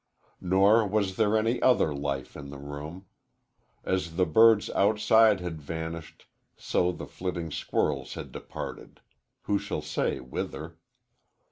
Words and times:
Nor 0.41 0.87
was 0.87 1.15
there 1.15 1.37
any 1.37 1.61
other 1.61 1.93
life 1.93 2.35
in 2.35 2.49
the 2.49 2.57
room. 2.57 3.05
As 3.83 4.15
the 4.15 4.25
birds 4.25 4.71
outside 4.71 5.41
had 5.41 5.61
vanished, 5.61 6.25
so 6.57 6.91
the 6.91 7.05
flitting 7.05 7.51
squirrels 7.51 8.15
had 8.15 8.31
departed 8.31 8.99
who 9.43 9.59
shall 9.59 9.83
say 9.83 10.19
whither? 10.19 10.79